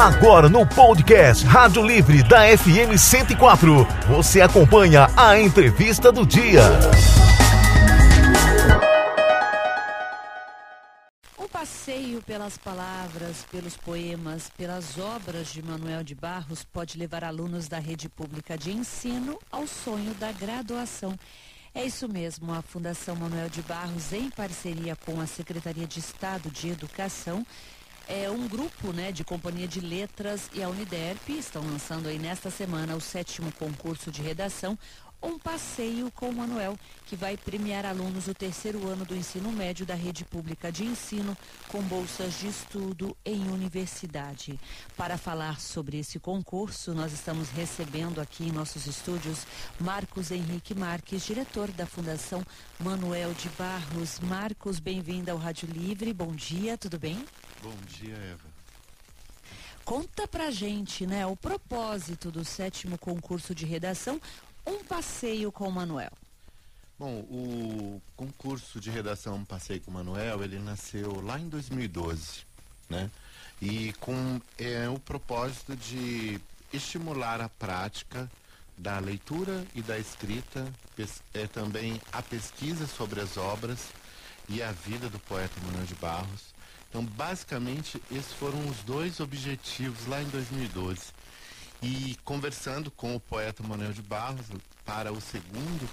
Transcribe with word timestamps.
Agora 0.00 0.48
no 0.48 0.66
podcast 0.66 1.44
Rádio 1.44 1.84
Livre 1.84 2.22
da 2.22 2.38
FM 2.56 2.96
104, 2.96 3.86
você 4.08 4.40
acompanha 4.40 5.08
a 5.14 5.38
entrevista 5.38 6.10
do 6.10 6.24
dia. 6.24 6.62
Um 11.38 11.46
passeio 11.46 12.22
pelas 12.22 12.56
palavras, 12.56 13.44
pelos 13.52 13.76
poemas, 13.76 14.50
pelas 14.56 14.96
obras 14.96 15.52
de 15.52 15.62
Manuel 15.62 16.02
de 16.02 16.14
Barros 16.14 16.64
pode 16.64 16.96
levar 16.96 17.22
alunos 17.22 17.68
da 17.68 17.78
rede 17.78 18.08
pública 18.08 18.56
de 18.56 18.72
ensino 18.72 19.38
ao 19.52 19.66
sonho 19.66 20.14
da 20.14 20.32
graduação. 20.32 21.14
É 21.74 21.84
isso 21.84 22.08
mesmo, 22.08 22.54
a 22.54 22.62
Fundação 22.62 23.14
Manuel 23.16 23.50
de 23.50 23.60
Barros, 23.60 24.14
em 24.14 24.30
parceria 24.30 24.96
com 24.96 25.20
a 25.20 25.26
Secretaria 25.26 25.86
de 25.86 26.00
Estado 26.00 26.50
de 26.50 26.70
Educação, 26.70 27.46
é 28.10 28.28
um 28.28 28.48
grupo 28.48 28.92
né, 28.92 29.12
de 29.12 29.22
Companhia 29.22 29.68
de 29.68 29.78
Letras 29.78 30.50
e 30.52 30.60
a 30.60 30.68
Uniderp 30.68 31.28
estão 31.28 31.62
lançando 31.62 32.08
aí 32.08 32.18
nesta 32.18 32.50
semana 32.50 32.96
o 32.96 33.00
sétimo 33.00 33.52
concurso 33.52 34.10
de 34.10 34.20
redação, 34.20 34.76
um 35.22 35.38
passeio 35.38 36.10
com 36.10 36.28
o 36.28 36.34
Manuel, 36.34 36.76
que 37.06 37.14
vai 37.14 37.36
premiar 37.36 37.86
alunos 37.86 38.24
do 38.24 38.34
terceiro 38.34 38.88
ano 38.88 39.04
do 39.04 39.14
ensino 39.14 39.52
médio 39.52 39.86
da 39.86 39.94
rede 39.94 40.24
pública 40.24 40.72
de 40.72 40.84
ensino 40.84 41.38
com 41.68 41.80
bolsas 41.82 42.40
de 42.40 42.48
estudo 42.48 43.16
em 43.24 43.48
universidade. 43.48 44.58
Para 44.96 45.16
falar 45.16 45.60
sobre 45.60 45.96
esse 45.98 46.18
concurso, 46.18 46.92
nós 46.92 47.12
estamos 47.12 47.48
recebendo 47.50 48.20
aqui 48.20 48.48
em 48.48 48.52
nossos 48.52 48.88
estúdios 48.88 49.46
Marcos 49.78 50.32
Henrique 50.32 50.74
Marques, 50.74 51.24
diretor 51.24 51.70
da 51.70 51.86
Fundação 51.86 52.42
Manuel 52.80 53.32
de 53.34 53.48
Barros. 53.50 54.18
Marcos, 54.18 54.80
bem-vindo 54.80 55.30
ao 55.30 55.36
Rádio 55.36 55.68
Livre. 55.68 56.12
Bom 56.12 56.34
dia, 56.34 56.76
tudo 56.76 56.98
bem? 56.98 57.24
Bom 57.62 57.74
dia, 57.86 58.14
Eva. 58.14 58.50
Conta 59.84 60.26
pra 60.28 60.50
gente, 60.50 61.06
né, 61.06 61.26
o 61.26 61.36
propósito 61.36 62.30
do 62.30 62.44
sétimo 62.44 62.96
concurso 62.96 63.54
de 63.54 63.66
redação, 63.66 64.20
um 64.66 64.84
passeio 64.84 65.50
com 65.50 65.68
o 65.68 65.72
Manuel. 65.72 66.12
Bom, 67.00 67.20
o 67.30 68.02
concurso 68.14 68.78
de 68.78 68.90
redação 68.90 69.36
Um 69.36 69.44
Passeio 69.44 69.80
com 69.80 69.90
o 69.90 69.94
Manuel, 69.94 70.44
ele 70.44 70.58
nasceu 70.58 71.22
lá 71.22 71.40
em 71.40 71.48
2012, 71.48 72.44
né? 72.90 73.10
E 73.58 73.94
com 73.94 74.38
é, 74.58 74.86
o 74.86 74.98
propósito 74.98 75.74
de 75.74 76.38
estimular 76.70 77.40
a 77.40 77.48
prática 77.48 78.30
da 78.76 78.98
leitura 78.98 79.64
e 79.74 79.80
da 79.80 79.98
escrita, 79.98 80.70
é, 81.32 81.46
também 81.46 81.98
a 82.12 82.20
pesquisa 82.20 82.86
sobre 82.86 83.18
as 83.18 83.38
obras 83.38 83.78
e 84.46 84.62
a 84.62 84.70
vida 84.70 85.08
do 85.08 85.18
poeta 85.20 85.58
Manuel 85.64 85.86
de 85.86 85.94
Barros. 85.94 86.52
Então, 86.90 87.04
basicamente, 87.04 88.02
esses 88.10 88.32
foram 88.32 88.58
os 88.68 88.78
dois 88.78 89.20
objetivos 89.20 90.06
lá 90.08 90.20
em 90.20 90.26
2012. 90.26 91.00
E 91.80 92.18
conversando 92.24 92.90
com 92.90 93.14
o 93.14 93.20
poeta 93.20 93.62
Manuel 93.62 93.92
de 93.92 94.02
Barros 94.02 94.46
para 94.84 95.12
o 95.12 95.20
segundo, 95.20 95.88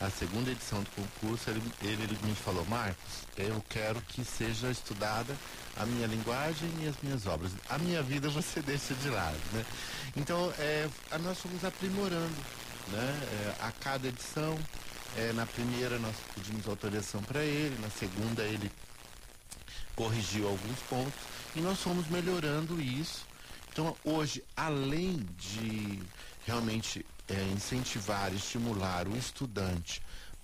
a 0.00 0.08
segunda 0.08 0.50
edição 0.50 0.82
do 0.82 0.90
concurso, 0.90 1.50
ele, 1.50 1.62
ele, 1.82 2.02
ele 2.04 2.18
me 2.24 2.34
falou, 2.34 2.64
Marcos, 2.64 3.26
eu 3.36 3.62
quero 3.68 4.00
que 4.00 4.24
seja 4.24 4.70
estudada 4.70 5.36
a 5.76 5.84
minha 5.84 6.06
linguagem 6.06 6.70
e 6.80 6.88
as 6.88 6.96
minhas 7.02 7.26
obras. 7.26 7.52
A 7.68 7.76
minha 7.76 8.02
vida 8.02 8.28
você 8.30 8.62
deixa 8.62 8.94
de 8.94 9.10
lado, 9.10 9.38
né? 9.52 9.64
Então, 10.16 10.50
é, 10.58 10.88
nós 11.20 11.38
fomos 11.38 11.62
aprimorando, 11.64 12.36
né? 12.88 13.54
É, 13.60 13.64
a 13.66 13.70
cada 13.72 14.08
edição, 14.08 14.58
é, 15.18 15.34
na 15.34 15.44
primeira 15.44 15.98
nós 15.98 16.16
pedimos 16.34 16.66
autorização 16.66 17.22
para 17.22 17.44
ele, 17.44 17.78
na 17.82 17.90
segunda 17.90 18.42
ele 18.42 18.72
corrigiu 20.00 20.48
alguns 20.48 20.78
pontos 20.88 21.20
e 21.54 21.60
nós 21.60 21.78
fomos 21.78 22.08
melhorando 22.08 22.80
isso. 22.80 23.26
Então, 23.70 23.94
hoje, 24.02 24.42
além 24.56 25.26
de 25.36 26.00
realmente 26.46 27.04
é, 27.28 27.42
incentivar, 27.54 28.32
estimular 28.32 29.06
o 29.06 29.14
estudante 29.14 30.00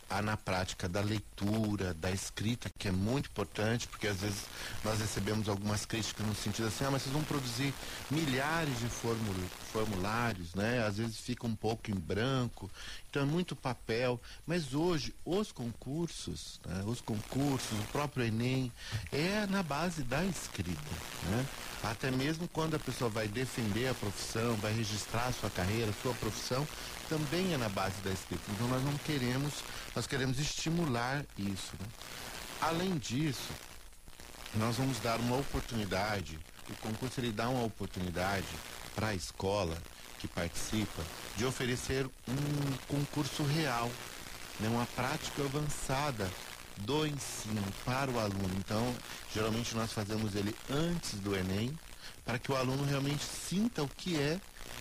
a, 0.08 0.22
na 0.22 0.36
prática 0.36 0.88
da 0.88 1.00
leitura, 1.00 1.92
da 1.94 2.10
escrita, 2.10 2.70
que 2.78 2.88
é 2.88 2.92
muito 2.92 3.28
importante, 3.28 3.88
porque 3.88 4.06
às 4.06 4.18
vezes 4.18 4.44
nós 4.84 5.00
recebemos 5.00 5.48
algumas 5.48 5.84
críticas 5.84 6.26
no 6.26 6.34
sentido 6.34 6.68
assim, 6.68 6.84
ah, 6.84 6.90
mas 6.90 7.02
vocês 7.02 7.12
vão 7.12 7.24
produzir 7.24 7.74
milhares 8.10 8.78
de 8.78 8.88
formulários, 9.72 10.54
né? 10.54 10.84
Às 10.86 10.98
vezes 10.98 11.18
fica 11.18 11.46
um 11.46 11.54
pouco 11.54 11.90
em 11.90 11.94
branco, 11.94 12.70
então 13.10 13.22
é 13.22 13.26
muito 13.26 13.56
papel. 13.56 14.20
Mas 14.46 14.74
hoje, 14.74 15.14
os 15.24 15.50
concursos, 15.50 16.60
né? 16.66 16.84
os 16.86 17.00
concursos, 17.00 17.78
o 17.78 17.84
próprio 17.92 18.26
Enem, 18.26 18.72
é 19.10 19.46
na 19.46 19.62
base 19.62 20.02
da 20.02 20.24
escrita, 20.24 20.80
né? 21.24 21.46
Até 21.82 22.10
mesmo 22.10 22.48
quando 22.48 22.74
a 22.74 22.78
pessoa 22.78 23.10
vai 23.10 23.28
defender 23.28 23.88
a 23.88 23.94
profissão, 23.94 24.54
vai 24.56 24.72
registrar 24.72 25.26
a 25.26 25.32
sua 25.32 25.50
carreira, 25.50 25.90
a 25.90 26.02
sua 26.02 26.14
profissão, 26.14 26.66
também 27.08 27.54
é 27.54 27.56
na 27.56 27.68
base 27.68 28.00
da 28.02 28.10
escrita. 28.10 28.42
Então 28.50 28.68
nós 28.68 28.82
não 28.82 28.96
queremos, 28.98 29.52
nós 29.94 30.06
queremos 30.06 30.38
estimular 30.38 31.24
isso. 31.38 31.72
Né? 31.78 31.86
Além 32.60 32.96
disso, 32.96 33.50
nós 34.54 34.76
vamos 34.76 34.98
dar 35.00 35.18
uma 35.18 35.36
oportunidade, 35.36 36.38
o 36.68 36.74
concurso 36.76 37.20
ele 37.20 37.32
dá 37.32 37.48
uma 37.48 37.64
oportunidade 37.64 38.46
para 38.94 39.08
a 39.08 39.14
escola 39.14 39.76
que 40.18 40.26
participa 40.26 41.02
de 41.36 41.44
oferecer 41.44 42.06
um 42.26 42.76
concurso 42.88 43.42
real, 43.42 43.90
né, 44.58 44.68
uma 44.68 44.86
prática 44.86 45.44
avançada 45.44 46.30
do 46.78 47.06
ensino 47.06 47.62
para 47.84 48.10
o 48.10 48.18
aluno. 48.18 48.50
Então, 48.58 48.94
geralmente 49.34 49.74
nós 49.74 49.92
fazemos 49.92 50.34
ele 50.34 50.54
antes 50.70 51.14
do 51.20 51.36
Enem, 51.36 51.78
para 52.24 52.38
que 52.38 52.50
o 52.50 52.56
aluno 52.56 52.84
realmente 52.84 53.24
sinta 53.24 53.82
o 53.82 53.88
que 53.88 54.18
é 54.18 54.40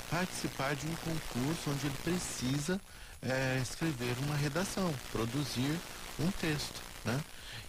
participar 0.10 0.76
de 0.76 0.88
um 0.88 0.96
concurso 0.96 1.70
onde 1.70 1.88
ele 1.88 1.98
precisa 2.04 2.80
é, 3.22 3.60
escrever 3.62 4.16
uma 4.24 4.36
redação, 4.36 4.94
produzir 5.12 5.80
um 6.20 6.32
texto, 6.32 6.82
né? 7.04 7.20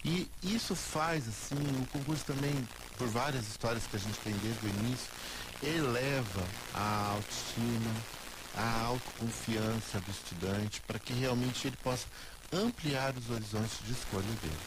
E 0.05 0.29
isso 0.43 0.75
faz, 0.75 1.27
assim, 1.27 1.55
o 1.55 1.85
concurso 1.87 2.23
também, 2.25 2.67
por 2.97 3.07
várias 3.07 3.47
histórias 3.47 3.85
que 3.87 3.95
a 3.95 3.99
gente 3.99 4.17
tem 4.19 4.33
desde 4.37 4.65
o 4.65 4.69
início, 4.69 5.07
eleva 5.61 6.43
a 6.73 7.13
autoestima, 7.15 7.95
a 8.55 8.81
autoconfiança 8.85 9.99
do 9.99 10.11
estudante, 10.11 10.81
para 10.81 10.99
que 10.99 11.13
realmente 11.13 11.67
ele 11.67 11.77
possa 11.77 12.05
ampliar 12.53 13.13
os 13.17 13.29
horizontes 13.29 13.79
de 13.85 13.91
escolha 13.91 14.23
dele. 14.41 14.57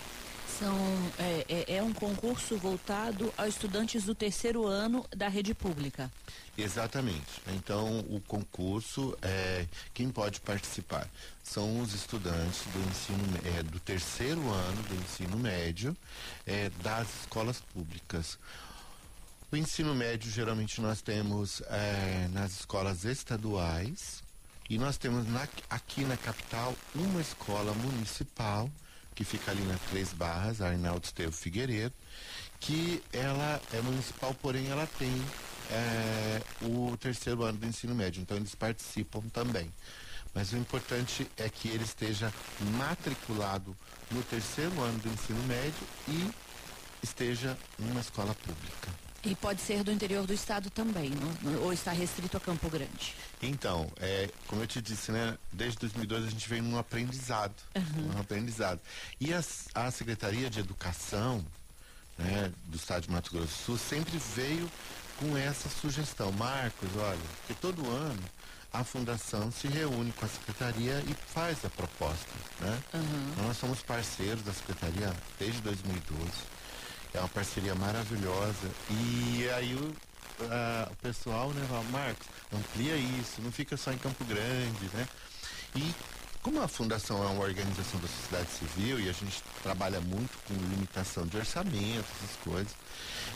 São, 0.60 0.76
é, 1.18 1.46
é, 1.48 1.76
é, 1.76 1.82
um 1.82 1.90
concurso 1.90 2.54
voltado 2.58 3.32
a 3.38 3.48
estudantes 3.48 4.04
do 4.04 4.14
terceiro 4.14 4.66
ano 4.66 5.06
da 5.08 5.26
rede 5.26 5.54
pública. 5.54 6.12
Exatamente. 6.56 7.40
Então, 7.48 8.00
o 8.00 8.20
concurso, 8.28 9.16
é, 9.22 9.64
quem 9.94 10.10
pode 10.10 10.38
participar? 10.42 11.08
São 11.42 11.80
os 11.80 11.94
estudantes 11.94 12.60
do 12.74 12.90
ensino 12.90 13.58
é, 13.58 13.62
do 13.62 13.80
terceiro 13.80 14.46
ano 14.50 14.82
do 14.82 14.94
ensino 14.96 15.38
médio 15.38 15.96
é, 16.46 16.70
das 16.82 17.08
escolas 17.20 17.62
públicas. 17.72 18.38
O 19.50 19.56
ensino 19.56 19.94
médio, 19.94 20.30
geralmente, 20.30 20.78
nós 20.82 21.00
temos 21.00 21.62
é, 21.70 22.28
nas 22.34 22.52
escolas 22.52 23.06
estaduais, 23.06 24.22
e 24.68 24.78
nós 24.78 24.98
temos 24.98 25.26
na, 25.26 25.48
aqui 25.70 26.04
na 26.04 26.16
capital 26.16 26.76
uma 26.94 27.20
escola 27.20 27.72
municipal, 27.72 28.70
que 29.20 29.24
fica 29.24 29.50
ali 29.50 29.62
nas 29.64 29.78
Três 29.82 30.14
Barras, 30.14 30.62
Arnaldo 30.62 31.04
Estevo 31.04 31.32
Figueiredo, 31.32 31.94
que 32.58 33.02
ela 33.12 33.60
é 33.70 33.82
municipal, 33.82 34.34
porém 34.40 34.68
ela 34.68 34.88
tem 34.98 35.12
é, 35.70 36.40
o 36.62 36.96
terceiro 36.96 37.42
ano 37.42 37.58
do 37.58 37.66
ensino 37.66 37.94
médio, 37.94 38.22
então 38.22 38.38
eles 38.38 38.54
participam 38.54 39.20
também. 39.30 39.70
Mas 40.32 40.52
o 40.52 40.56
importante 40.56 41.30
é 41.36 41.50
que 41.50 41.68
ele 41.68 41.84
esteja 41.84 42.32
matriculado 42.78 43.76
no 44.10 44.22
terceiro 44.22 44.80
ano 44.80 44.98
do 45.00 45.10
ensino 45.10 45.42
médio 45.42 45.86
e 46.08 46.30
esteja 47.02 47.58
numa 47.78 48.00
escola 48.00 48.34
pública. 48.34 48.88
E 49.22 49.34
pode 49.34 49.60
ser 49.60 49.84
do 49.84 49.92
interior 49.92 50.26
do 50.26 50.32
estado 50.32 50.70
também, 50.70 51.10
não? 51.10 51.62
ou 51.62 51.72
está 51.72 51.92
restrito 51.92 52.38
a 52.38 52.40
Campo 52.40 52.70
Grande? 52.70 53.14
Então, 53.42 53.90
é, 54.00 54.30
como 54.46 54.62
eu 54.62 54.66
te 54.66 54.80
disse, 54.80 55.12
né, 55.12 55.36
desde 55.52 55.78
2012 55.80 56.26
a 56.26 56.30
gente 56.30 56.48
vem 56.48 56.62
num 56.62 56.78
aprendizado, 56.78 57.54
uhum. 57.76 58.16
um 58.16 58.20
aprendizado. 58.20 58.80
E 59.20 59.34
a, 59.34 59.42
a 59.74 59.90
Secretaria 59.90 60.48
de 60.48 60.60
Educação 60.60 61.44
né, 62.16 62.50
do 62.66 62.76
Estado 62.76 63.02
de 63.02 63.10
Mato 63.10 63.30
Grosso 63.30 63.46
do 63.46 63.64
Sul 63.64 63.78
sempre 63.78 64.16
veio 64.34 64.70
com 65.18 65.36
essa 65.36 65.68
sugestão. 65.68 66.32
Marcos, 66.32 66.88
olha, 66.96 67.18
que 67.46 67.52
todo 67.54 67.86
ano 67.90 68.22
a 68.72 68.82
fundação 68.84 69.50
se 69.50 69.68
reúne 69.68 70.12
com 70.12 70.24
a 70.24 70.28
secretaria 70.28 71.02
e 71.06 71.14
faz 71.34 71.62
a 71.64 71.68
proposta, 71.68 72.30
né? 72.60 72.78
Uhum. 72.94 73.46
Nós 73.46 73.56
somos 73.56 73.82
parceiros 73.82 74.42
da 74.42 74.52
secretaria 74.52 75.12
desde 75.38 75.60
2012 75.60 76.30
é 77.14 77.18
uma 77.18 77.28
parceria 77.28 77.74
maravilhosa. 77.74 78.70
E 78.90 79.48
aí 79.56 79.74
o, 79.74 79.94
o 80.90 80.96
pessoal, 80.96 81.50
né, 81.50 81.64
fala, 81.68 81.82
Marcos, 81.84 82.26
amplia 82.52 82.96
isso, 82.96 83.40
não 83.42 83.52
fica 83.52 83.76
só 83.76 83.92
em 83.92 83.98
Campo 83.98 84.24
Grande, 84.24 84.90
né? 84.94 85.08
E 85.74 85.94
como 86.42 86.62
a 86.62 86.68
fundação 86.68 87.22
é 87.22 87.26
uma 87.26 87.44
organização 87.44 88.00
da 88.00 88.08
sociedade 88.08 88.48
civil 88.50 88.98
e 88.98 89.10
a 89.10 89.12
gente 89.12 89.42
trabalha 89.62 90.00
muito 90.00 90.38
com 90.48 90.54
limitação 90.54 91.26
de 91.26 91.36
orçamento, 91.36 92.06
essas 92.16 92.36
coisas, 92.42 92.72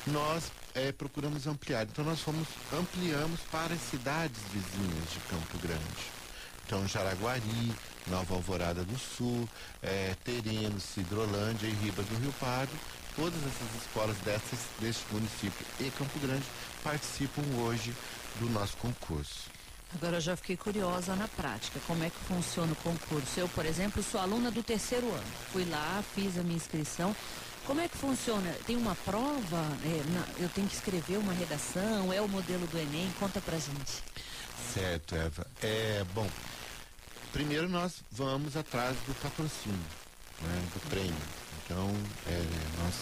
nós 0.06 0.50
é, 0.74 0.90
procuramos 0.90 1.46
ampliar. 1.46 1.84
Então 1.84 2.04
nós 2.04 2.20
fomos, 2.20 2.48
ampliamos 2.72 3.40
para 3.52 3.74
as 3.74 3.80
cidades 3.82 4.40
vizinhas 4.50 5.12
de 5.12 5.20
Campo 5.28 5.58
Grande. 5.58 6.24
Então 6.66 6.88
Jaraguari, 6.88 7.74
Nova 8.06 8.34
Alvorada 8.34 8.82
do 8.82 8.98
Sul, 8.98 9.46
é, 9.82 10.16
Tereno, 10.24 10.80
Cidrolândia 10.80 11.66
e 11.66 11.72
Ribas 11.72 12.06
do 12.06 12.16
Rio 12.16 12.32
Pardo, 12.40 12.72
todas 13.16 13.38
essas 13.38 13.82
escolas 13.82 14.16
dessas, 14.18 14.58
deste 14.80 15.04
município 15.12 15.66
e 15.80 15.90
Campo 15.90 16.18
Grande 16.18 16.44
participam 16.82 17.42
hoje 17.58 17.94
do 18.40 18.48
nosso 18.50 18.76
concurso. 18.76 19.54
Agora 19.94 20.16
eu 20.16 20.20
já 20.20 20.36
fiquei 20.36 20.56
curiosa 20.56 21.14
na 21.14 21.28
prática, 21.28 21.78
como 21.86 22.02
é 22.02 22.10
que 22.10 22.18
funciona 22.26 22.72
o 22.72 22.76
concurso. 22.76 23.38
Eu, 23.38 23.48
por 23.48 23.64
exemplo, 23.64 24.02
sou 24.02 24.20
aluna 24.20 24.50
do 24.50 24.62
terceiro 24.62 25.06
ano. 25.06 25.32
Fui 25.52 25.64
lá, 25.64 26.02
fiz 26.14 26.36
a 26.36 26.42
minha 26.42 26.56
inscrição. 26.56 27.14
Como 27.64 27.80
é 27.80 27.88
que 27.88 27.96
funciona? 27.96 28.52
Tem 28.66 28.76
uma 28.76 28.96
prova? 28.96 29.62
É, 29.84 30.42
eu 30.42 30.48
tenho 30.48 30.66
que 30.68 30.74
escrever 30.74 31.16
uma 31.16 31.32
redação? 31.32 32.12
É 32.12 32.20
o 32.20 32.28
modelo 32.28 32.66
do 32.66 32.78
Enem? 32.78 33.08
Conta 33.20 33.40
pra 33.40 33.56
gente. 33.56 34.02
Certo, 34.74 35.14
Eva. 35.14 35.46
É, 35.62 36.04
bom, 36.12 36.28
primeiro 37.32 37.68
nós 37.68 38.02
vamos 38.10 38.56
atrás 38.56 38.96
do 39.06 39.14
patrocínio, 39.14 39.78
né, 40.42 40.62
do 40.74 40.90
prêmio. 40.90 41.43
Então, 41.64 41.90
é, 42.26 42.44
nós 42.82 42.94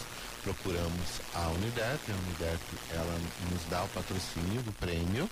procuramos 0.43 1.21
a 1.35 1.49
Unidep, 1.49 2.01
a 2.11 2.15
Unidep 2.15 2.61
ela 2.91 3.21
nos 3.51 3.65
dá 3.69 3.83
o 3.85 3.89
patrocínio 3.89 4.63
do 4.63 4.73
prêmio 4.73 5.29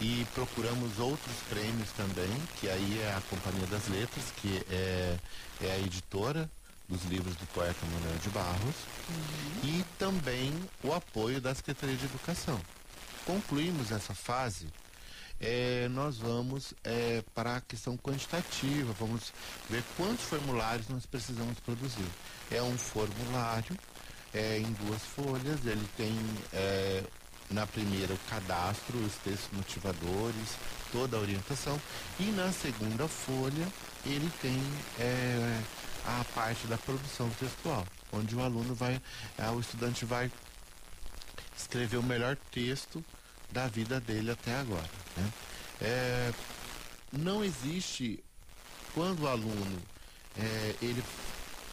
e 0.00 0.26
procuramos 0.34 0.98
outros 0.98 1.34
prêmios 1.48 1.90
também, 1.96 2.30
que 2.60 2.68
aí 2.68 3.00
é 3.02 3.14
a 3.14 3.20
Companhia 3.22 3.66
das 3.66 3.88
Letras, 3.88 4.24
que 4.36 4.64
é, 4.70 5.16
é 5.60 5.72
a 5.72 5.78
editora 5.78 6.48
dos 6.88 7.04
livros 7.04 7.34
do 7.36 7.46
poeta 7.48 7.84
Manuel 7.92 8.18
de 8.18 8.28
Barros, 8.30 8.74
uhum. 9.08 9.60
e 9.64 9.84
também 9.98 10.54
o 10.82 10.92
apoio 10.94 11.40
da 11.40 11.54
Secretaria 11.54 11.96
de 11.96 12.04
Educação. 12.04 12.60
Concluímos 13.26 13.92
essa 13.92 14.14
fase, 14.14 14.68
é, 15.40 15.88
nós 15.88 16.18
vamos 16.18 16.74
é, 16.82 17.22
para 17.34 17.56
a 17.56 17.60
questão 17.60 17.96
quantitativa, 17.96 18.92
vamos 18.98 19.32
ver 19.68 19.82
quantos 19.96 20.24
formulários 20.24 20.88
nós 20.88 21.06
precisamos 21.06 21.58
produzir. 21.60 22.08
É 22.50 22.62
um 22.62 22.76
formulário 22.76 23.76
é, 24.34 24.58
em 24.58 24.72
duas 24.72 25.02
folhas, 25.02 25.64
ele 25.64 25.86
tem 25.96 26.12
é, 26.52 27.02
na 27.50 27.66
primeira 27.66 28.12
o 28.12 28.18
cadastro, 28.30 28.98
os 28.98 29.14
textos 29.16 29.48
motivadores, 29.52 30.56
toda 30.92 31.16
a 31.16 31.20
orientação, 31.20 31.80
e 32.18 32.24
na 32.24 32.52
segunda 32.52 33.06
folha 33.06 33.66
ele 34.04 34.30
tem 34.42 34.60
é, 34.98 35.60
a 36.04 36.24
parte 36.34 36.66
da 36.66 36.76
produção 36.78 37.30
textual, 37.38 37.86
onde 38.12 38.34
o 38.34 38.42
aluno 38.42 38.74
vai, 38.74 39.00
é, 39.36 39.48
o 39.50 39.60
estudante 39.60 40.04
vai 40.04 40.30
escrever 41.56 41.96
o 41.96 42.02
melhor 42.02 42.36
texto 42.50 43.04
da 43.50 43.66
vida 43.66 44.00
dele 44.00 44.30
até 44.30 44.54
agora. 44.56 44.90
Né? 45.16 45.32
É, 45.80 46.32
não 47.12 47.44
existe 47.44 48.22
quando 48.94 49.22
o 49.22 49.28
aluno 49.28 49.82
é, 50.36 50.74
ele, 50.82 51.02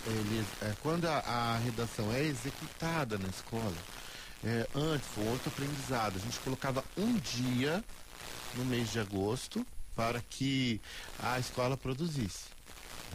ele 0.07 0.45
é, 0.61 0.73
quando 0.81 1.05
a, 1.05 1.17
a 1.19 1.57
redação 1.57 2.11
é 2.13 2.23
executada 2.23 3.17
na 3.17 3.27
escola 3.27 3.75
é, 4.45 4.67
antes 4.75 5.07
foi 5.07 5.27
outro 5.27 5.49
aprendizado. 5.49 6.17
A 6.17 6.19
gente 6.19 6.39
colocava 6.39 6.83
um 6.95 7.17
dia 7.17 7.83
no 8.55 8.63
mês 8.63 8.91
de 8.91 8.99
agosto 8.99 9.65
para 9.95 10.21
que 10.21 10.79
a 11.19 11.39
escola 11.39 11.75
produzisse. 11.75 12.45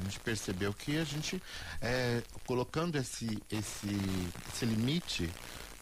A 0.00 0.04
gente 0.04 0.18
percebeu 0.20 0.72
que 0.72 0.98
a 0.98 1.04
gente, 1.04 1.40
é, 1.80 2.22
colocando 2.46 2.96
esse, 2.96 3.40
esse, 3.50 3.88
esse 4.52 4.64
limite, 4.64 5.30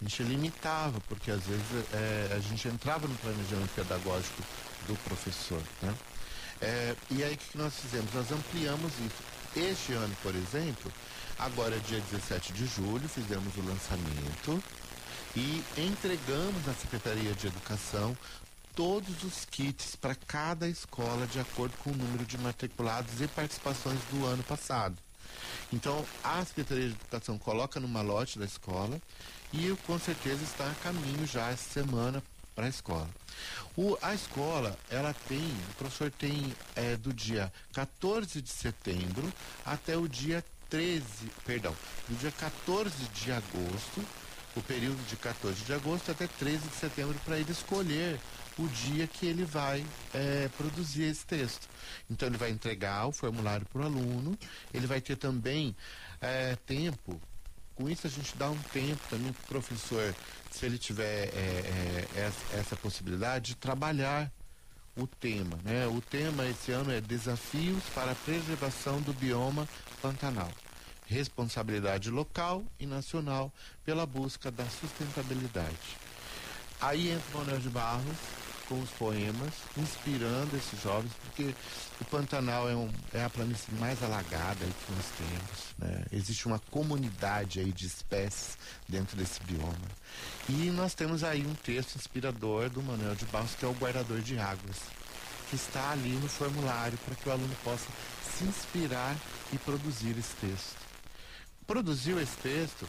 a 0.01 0.05
gente 0.05 0.23
limitava, 0.23 1.01
porque 1.09 1.31
às 1.31 1.43
vezes 1.45 1.65
é, 1.93 2.35
a 2.37 2.39
gente 2.39 2.69
entrava 2.69 3.09
no 3.09 3.15
planejamento 3.17 3.75
pedagógico 3.75 4.43
do 4.87 4.95
professor. 5.05 5.61
Né? 5.83 5.95
É, 6.61 6.97
e 7.11 7.25
aí 7.25 7.35
o 7.35 7.37
que 7.37 7.59
nós 7.59 7.75
fizemos? 7.75 8.13
Nós 8.15 8.31
ampliamos 8.31 8.93
isso. 8.95 9.39
Este 9.57 9.93
ano, 9.95 10.15
por 10.23 10.35
exemplo, 10.35 10.93
agora 11.39 11.79
dia 11.81 12.01
17 12.01 12.53
de 12.53 12.67
julho, 12.67 13.09
fizemos 13.09 13.57
o 13.57 13.63
lançamento 13.63 14.63
e 15.35 15.65
entregamos 15.77 16.69
à 16.69 16.75
Secretaria 16.75 17.35
de 17.35 17.49
Educação 17.49 18.17
todos 18.75 19.25
os 19.25 19.45
kits 19.45 19.97
para 19.97 20.15
cada 20.15 20.69
escola 20.69 21.27
de 21.27 21.41
acordo 21.41 21.77
com 21.79 21.91
o 21.91 21.97
número 21.97 22.25
de 22.25 22.39
matriculados 22.39 23.21
e 23.21 23.27
participações 23.27 23.99
do 24.13 24.25
ano 24.25 24.45
passado. 24.45 24.97
Então, 25.73 26.05
a 26.23 26.45
Secretaria 26.45 26.89
de 26.89 26.95
Educação 26.95 27.37
coloca 27.39 27.81
no 27.81 27.89
malote 27.89 28.39
da 28.39 28.45
escola 28.45 29.01
e 29.53 29.77
com 29.87 29.99
certeza 29.99 30.43
está 30.45 30.71
a 30.71 30.75
caminho 30.83 31.27
já 31.27 31.51
essa 31.51 31.71
semana 31.71 32.23
para 32.55 32.67
a 32.67 32.69
escola. 32.69 33.09
O, 33.77 33.97
a 34.03 34.15
escola, 34.15 34.77
ela 34.91 35.15
tem, 35.29 35.47
o 35.71 35.75
professor 35.77 36.11
tem 36.11 36.53
é, 36.75 36.97
do 36.97 37.13
dia 37.13 37.53
14 37.73 38.43
de 38.43 38.51
setembro 38.51 39.33
até 39.65 39.97
o 39.97 40.09
dia 40.09 40.45
13, 40.69 41.05
perdão, 41.47 41.75
do 42.09 42.17
dia 42.19 42.33
14 42.33 42.93
de 43.15 43.33
agosto 43.33 44.05
o 44.57 44.63
período 44.63 44.99
de 45.07 45.17
14 45.17 45.65
de 45.65 45.73
agosto 45.73 46.11
até 46.11 46.27
13 46.27 46.69
de 46.69 46.75
setembro 46.75 47.19
para 47.25 47.39
ele 47.39 47.53
escolher 47.53 48.19
o 48.59 48.67
dia 48.67 49.07
que 49.07 49.27
ele 49.27 49.45
vai 49.45 49.85
é, 50.13 50.49
produzir 50.57 51.05
esse 51.05 51.25
texto. 51.25 51.69
Então 52.11 52.29
ele 52.29 52.37
vai 52.37 52.51
entregar 52.51 53.07
o 53.07 53.13
formulário 53.13 53.65
para 53.67 53.83
o 53.83 53.85
aluno, 53.85 54.37
ele 54.75 54.87
vai 54.87 55.01
ter 55.01 55.17
também 55.17 55.77
é, 56.21 56.57
tempo. 56.67 57.21
Com 57.79 57.89
isso 57.89 58.07
a 58.07 58.11
gente 58.11 58.37
dá 58.37 58.51
um 58.51 58.59
tempo 58.73 59.01
também 59.09 59.33
para 59.33 59.43
o 59.43 59.47
professor, 59.47 60.15
se 60.51 60.67
ele 60.67 60.77
tiver 60.77 61.29
é, 61.29 62.07
é 62.17 62.21
essa, 62.27 62.57
essa 62.59 62.77
possibilidade, 62.77 63.53
de 63.53 63.55
trabalhar 63.55 64.31
o 64.97 65.07
tema. 65.07 65.57
Né? 65.65 65.87
O 65.87 66.01
tema 66.01 66.45
esse 66.47 66.73
ano 66.73 66.93
é 66.93 67.01
Desafios 67.01 67.85
para 67.95 68.13
a 68.13 68.15
Preservação 68.17 69.01
do 69.01 69.13
Bioma 69.13 69.67
Pantanal 70.03 70.51
responsabilidade 71.09 72.11
local 72.11 72.63
e 72.79 72.87
nacional 72.87 73.51
pela 73.85 74.05
busca 74.05 74.51
da 74.51 74.65
sustentabilidade. 74.67 75.97
Aí 76.81 77.11
entra 77.11 77.35
o 77.35 77.39
Manuel 77.39 77.59
de 77.59 77.71
Barros 77.71 78.17
com 78.69 78.79
os 78.81 78.91
poemas, 78.91 79.55
inspirando 79.77 80.57
esses 80.57 80.81
jovens, 80.83 81.13
porque 81.25 81.55
o 82.01 82.05
Pantanal 82.05 82.69
é, 82.69 82.77
um, 82.77 82.91
é 83.15 83.25
a 83.25 83.31
planície 83.31 83.73
mais 83.75 84.03
alagada 84.03 84.65
que 84.65 84.93
nós 84.93 85.07
temos. 85.17 85.75
Né? 85.79 86.05
Existe 86.13 86.47
uma 86.47 86.59
comunidade 86.71 87.61
aí 87.61 87.73
de 87.73 87.87
espécies 87.87 88.59
dentro 88.89 89.17
desse 89.17 89.43
bioma. 89.43 89.73
E 90.49 90.71
nós 90.71 90.95
temos 90.95 91.25
aí 91.25 91.47
um 91.47 91.55
texto 91.55 91.97
inspirador 91.97 92.69
do 92.69 92.83
Manuel 92.83 93.15
de 93.15 93.25
Barros, 93.27 93.55
que 93.55 93.65
é 93.65 93.69
o 93.69 93.73
Guardador 93.73 94.21
de 94.21 94.39
Águas, 94.39 94.77
que 95.49 95.57
está 95.57 95.91
ali 95.91 96.11
no 96.11 96.29
formulário 96.29 96.99
para 96.99 97.15
que 97.15 97.29
o 97.29 97.33
aluno 97.33 97.55
possa 97.65 97.89
se 98.37 98.45
inspirar 98.45 99.17
e 99.53 99.59
produzir 99.59 100.17
esse 100.19 100.35
texto 100.37 100.89
produziu 101.69 102.19
esse 102.19 102.35
texto, 102.39 102.89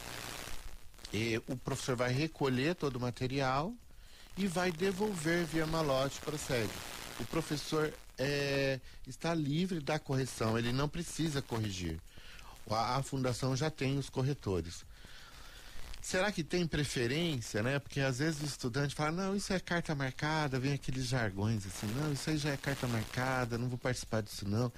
e 1.11 1.37
o 1.49 1.57
professor 1.57 1.97
vai 1.97 2.13
recolher 2.13 2.75
todo 2.75 2.95
o 2.95 2.99
material 2.99 3.73
e 4.39 4.47
vai 4.47 4.71
devolver 4.71 5.45
via 5.45 5.67
malote 5.67 6.21
para 6.21 6.37
sede. 6.37 6.71
O 7.19 7.25
professor 7.25 7.93
é, 8.17 8.79
está 9.05 9.33
livre 9.35 9.81
da 9.81 9.99
correção, 9.99 10.57
ele 10.57 10.71
não 10.71 10.87
precisa 10.87 11.41
corrigir. 11.41 11.99
A, 12.69 12.95
a 12.95 13.03
fundação 13.03 13.53
já 13.53 13.69
tem 13.69 13.97
os 13.97 14.09
corretores. 14.09 14.85
Será 16.01 16.31
que 16.31 16.41
tem 16.41 16.65
preferência, 16.65 17.61
né? 17.61 17.79
Porque 17.79 17.99
às 17.99 18.19
vezes 18.19 18.41
o 18.41 18.45
estudante 18.45 18.95
fala, 18.95 19.11
não, 19.11 19.35
isso 19.35 19.51
é 19.51 19.59
carta 19.59 19.93
marcada, 19.93 20.57
vem 20.57 20.71
aqueles 20.71 21.05
jargões 21.05 21.65
assim, 21.65 21.87
não, 21.87 22.13
isso 22.13 22.29
aí 22.29 22.37
já 22.37 22.51
é 22.51 22.57
carta 22.57 22.87
marcada, 22.87 23.57
não 23.57 23.67
vou 23.67 23.77
participar 23.77 24.21
disso 24.21 24.47
não. 24.47 24.71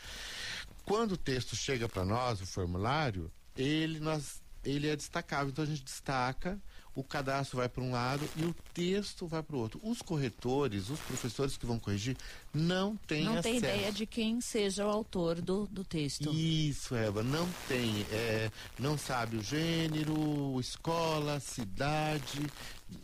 Quando 0.84 1.12
o 1.12 1.18
texto 1.18 1.56
chega 1.56 1.88
para 1.88 2.04
nós, 2.04 2.42
o 2.42 2.48
formulário, 2.48 3.32
ele 3.56 4.00
nós 4.00 4.42
ele 4.64 4.88
é 4.88 4.96
destacável, 4.96 5.50
então 5.50 5.64
a 5.64 5.68
gente 5.68 5.84
destaca, 5.84 6.60
o 6.94 7.04
cadastro 7.04 7.58
vai 7.58 7.70
para 7.70 7.84
um 7.84 7.92
lado 7.92 8.28
e 8.36 8.44
o 8.44 8.54
texto 8.74 9.26
vai 9.28 9.42
para 9.42 9.56
o 9.56 9.60
outro. 9.60 9.80
Os 9.84 10.02
corretores, 10.02 10.90
os 10.90 11.00
professores 11.00 11.56
que 11.56 11.66
vão 11.66 11.80
corrigir, 11.80 12.18
não 12.54 12.98
têm 13.08 13.24
Não 13.24 13.34
acesso. 13.38 13.44
tem 13.48 13.58
ideia 13.58 13.92
de 13.92 14.06
quem 14.06 14.42
seja 14.42 14.86
o 14.86 14.90
autor 14.90 15.42
do, 15.42 15.68
do 15.68 15.84
texto. 15.84 16.32
Isso, 16.34 16.94
Eva, 16.96 17.24
não 17.24 17.48
tem. 17.68 18.06
É, 18.12 18.52
não 18.78 18.98
sabe 18.98 19.38
o 19.38 19.42
gênero, 19.42 20.60
escola, 20.60 21.40
cidade, 21.40 22.46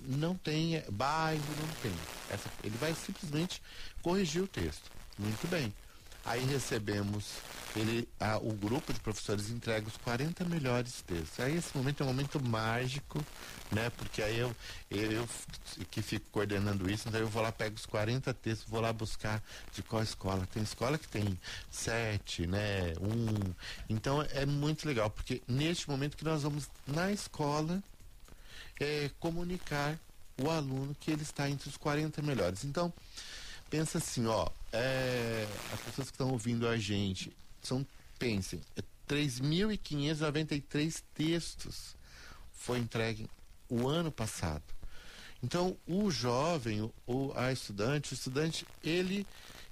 não 0.05 0.35
tem, 0.35 0.75
é, 0.75 0.85
bairro, 0.91 1.41
não 1.61 1.67
tem. 1.81 1.93
Essa, 2.29 2.51
ele 2.63 2.77
vai 2.77 2.93
simplesmente 2.93 3.61
corrigir 4.01 4.43
o 4.43 4.47
texto. 4.47 4.91
Muito 5.17 5.47
bem. 5.47 5.73
Aí 6.27 6.45
recebemos 6.45 7.25
ele, 7.75 8.07
a, 8.19 8.37
o 8.37 8.51
grupo 8.53 8.91
de 8.91 8.99
professores 8.99 9.49
entrega 9.49 9.87
os 9.87 9.95
40 9.97 10.43
melhores 10.45 11.01
textos. 11.01 11.39
Aí 11.39 11.55
esse 11.55 11.75
momento 11.75 12.01
é 12.01 12.03
um 12.03 12.09
momento 12.09 12.39
mágico, 12.43 13.23
né? 13.71 13.89
Porque 13.91 14.21
aí 14.21 14.37
eu, 14.37 14.55
eu, 14.91 15.11
eu 15.11 15.29
que 15.89 16.01
fico 16.01 16.25
coordenando 16.31 16.89
isso, 16.89 17.07
então 17.07 17.19
eu 17.19 17.27
vou 17.27 17.41
lá, 17.41 17.51
pego 17.51 17.75
os 17.75 17.85
40 17.85 18.33
textos, 18.33 18.69
vou 18.69 18.81
lá 18.81 18.91
buscar 18.91 19.41
de 19.73 19.81
qual 19.83 20.03
escola. 20.03 20.47
Tem 20.53 20.61
escola 20.63 20.97
que 20.97 21.07
tem 21.07 21.39
sete, 21.71 22.45
né? 22.45 22.93
Um. 22.99 23.53
Então 23.89 24.21
é 24.21 24.45
muito 24.45 24.87
legal, 24.87 25.09
porque 25.09 25.41
neste 25.47 25.89
momento 25.89 26.17
que 26.17 26.25
nós 26.25 26.43
vamos 26.43 26.69
na 26.85 27.11
escola 27.11 27.81
é, 28.79 29.09
comunicar 29.19 29.97
o 30.41 30.49
aluno 30.49 30.95
que 30.99 31.09
ele 31.09 31.23
está 31.23 31.49
entre 31.49 31.69
os 31.69 31.77
40 31.77 32.21
melhores. 32.21 32.63
Então, 32.63 32.93
pensa 33.69 33.97
assim, 33.97 34.25
ó, 34.25 34.47
é, 34.71 35.47
as 35.73 35.79
pessoas 35.81 36.09
que 36.09 36.13
estão 36.13 36.31
ouvindo 36.31 36.67
a 36.67 36.77
gente, 36.77 37.31
são, 37.61 37.85
pensem, 38.17 38.61
é 38.75 38.81
3.593 39.07 41.03
textos 41.13 41.95
foi 42.51 42.79
entregue 42.79 43.29
o 43.69 43.87
ano 43.87 44.11
passado. 44.11 44.63
Então, 45.41 45.77
o 45.87 46.09
jovem, 46.09 46.91
ou 47.05 47.37
a 47.37 47.51
estudante, 47.51 48.13
o 48.13 48.15
estudante, 48.15 48.65
ele 48.83 49.25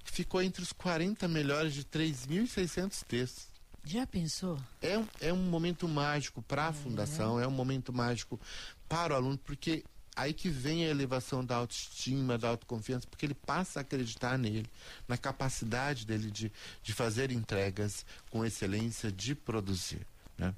ficou 0.04 0.40
entre 0.40 0.62
os 0.62 0.72
40 0.72 1.26
melhores 1.28 1.74
de 1.74 1.84
3.600 1.84 3.02
textos. 3.04 3.48
Já 3.84 4.06
pensou? 4.06 4.58
É, 4.80 5.02
é 5.20 5.32
um 5.32 5.36
momento 5.36 5.86
mágico 5.86 6.42
para 6.42 6.66
a 6.66 6.70
é. 6.70 6.72
fundação, 6.72 7.38
é 7.38 7.46
um 7.46 7.52
momento 7.52 7.92
mágico 7.92 8.40
para 8.88 9.14
o 9.14 9.16
aluno, 9.16 9.38
porque 9.38 9.84
aí 10.16 10.32
que 10.32 10.48
vem 10.48 10.86
a 10.86 10.88
elevação 10.88 11.44
da 11.44 11.56
autoestima, 11.56 12.38
da 12.38 12.48
autoconfiança, 12.48 13.06
porque 13.06 13.26
ele 13.26 13.34
passa 13.34 13.80
a 13.80 13.82
acreditar 13.82 14.38
nele, 14.38 14.68
na 15.06 15.18
capacidade 15.18 16.06
dele 16.06 16.30
de, 16.30 16.50
de 16.82 16.92
fazer 16.94 17.30
entregas 17.30 18.04
com 18.30 18.44
excelência, 18.44 19.12
de 19.12 19.34
produzir. 19.34 20.06
Né? 20.38 20.54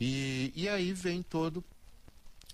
E, 0.00 0.52
e 0.54 0.68
aí 0.68 0.92
vem 0.92 1.22
todo 1.22 1.62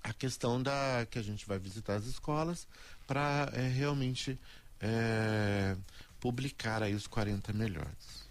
a 0.02 0.12
questão 0.12 0.62
da 0.62 1.06
que 1.10 1.18
a 1.18 1.22
gente 1.22 1.46
vai 1.46 1.58
visitar 1.58 1.96
as 1.96 2.06
escolas 2.06 2.66
para 3.06 3.50
é, 3.52 3.68
realmente 3.68 4.38
é, 4.80 5.76
publicar 6.20 6.82
aí 6.82 6.94
os 6.94 7.06
40 7.06 7.52
melhores. 7.52 8.25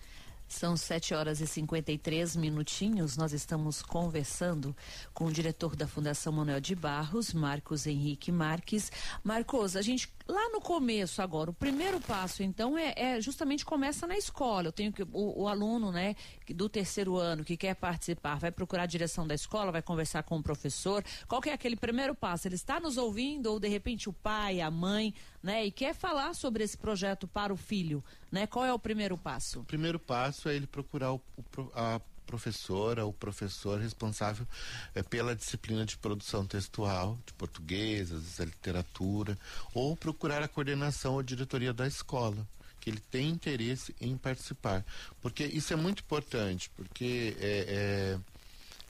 São 0.47 0.77
7 0.77 1.13
horas 1.13 1.41
e 1.41 1.47
53 1.47 2.35
minutinhos. 2.35 3.17
Nós 3.17 3.33
estamos 3.33 3.81
conversando 3.81 4.75
com 5.13 5.25
o 5.25 5.31
diretor 5.31 5.75
da 5.75 5.87
Fundação 5.87 6.31
Manuel 6.33 6.59
de 6.59 6.75
Barros, 6.75 7.33
Marcos 7.33 7.87
Henrique 7.87 8.31
Marques. 8.31 8.91
Marcos, 9.23 9.75
a 9.75 9.81
gente 9.81 10.13
lá 10.27 10.49
no 10.49 10.59
começo 10.59 11.21
agora, 11.21 11.49
o 11.49 11.53
primeiro 11.53 11.99
passo 11.99 12.43
então 12.43 12.77
é, 12.77 12.93
é 12.95 13.21
justamente 13.21 13.65
começa 13.65 14.07
na 14.07 14.17
escola. 14.17 14.67
Eu 14.67 14.71
tenho 14.71 14.91
que 14.91 15.03
o, 15.03 15.43
o, 15.43 15.47
aluno, 15.47 15.91
né, 15.91 16.15
do 16.49 16.67
terceiro 16.67 17.17
ano 17.17 17.43
que 17.43 17.55
quer 17.55 17.75
participar, 17.75 18.39
vai 18.39 18.51
procurar 18.51 18.83
a 18.83 18.87
direção 18.87 19.27
da 19.27 19.35
escola, 19.35 19.71
vai 19.71 19.81
conversar 19.81 20.23
com 20.23 20.37
o 20.37 20.43
professor. 20.43 21.03
Qual 21.27 21.41
que 21.41 21.49
é 21.49 21.53
aquele 21.53 21.75
primeiro 21.75 22.15
passo? 22.15 22.47
Ele 22.47 22.55
está 22.55 22.79
nos 22.79 22.97
ouvindo 22.97 23.47
ou 23.47 23.59
de 23.59 23.67
repente 23.67 24.09
o 24.09 24.13
pai, 24.13 24.61
a 24.61 24.71
mãe, 24.71 25.13
né, 25.41 25.65
e 25.65 25.71
quer 25.71 25.93
falar 25.93 26.33
sobre 26.33 26.63
esse 26.63 26.77
projeto 26.77 27.27
para 27.27 27.53
o 27.53 27.57
filho, 27.57 28.03
né? 28.31 28.47
Qual 28.47 28.65
é 28.65 28.73
o 28.73 28.79
primeiro 28.79 29.17
passo? 29.17 29.61
O 29.61 29.65
primeiro 29.65 29.99
passo 29.99 30.49
é 30.49 30.55
ele 30.55 30.67
procurar 30.67 31.13
o, 31.13 31.21
o 31.37 31.71
a 31.73 32.01
professora 32.25 33.05
ou 33.05 33.13
professor 33.13 33.79
responsável 33.79 34.45
é, 34.93 35.01
pela 35.01 35.35
disciplina 35.35 35.85
de 35.85 35.97
produção 35.97 36.45
textual, 36.45 37.17
de 37.25 37.33
português, 37.33 38.11
às 38.11 38.21
vezes 38.21 38.39
a 38.41 38.45
literatura, 38.45 39.37
ou 39.73 39.95
procurar 39.95 40.41
a 40.43 40.47
coordenação 40.47 41.13
ou 41.13 41.23
diretoria 41.23 41.73
da 41.73 41.87
escola 41.87 42.45
que 42.85 42.91
ele 42.91 43.01
tem 43.09 43.29
interesse 43.29 43.95
em 43.99 44.15
participar. 44.15 44.85
Porque 45.19 45.43
isso 45.43 45.73
é 45.73 45.75
muito 45.75 46.01
importante, 46.03 46.69
porque 46.75 47.35
é, 47.39 48.19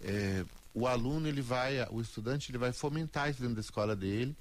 é, 0.04 0.10
é, 0.12 0.46
o 0.74 0.86
aluno, 0.86 1.30
ele 1.30 1.42
vai, 1.42 1.82
o 1.90 2.02
estudante, 2.02 2.52
ele 2.52 2.58
vai 2.58 2.74
fomentar 2.74 3.30
isso 3.30 3.40
dentro 3.40 3.56
da 3.56 3.62
escola 3.62 3.96
dele 3.96 4.36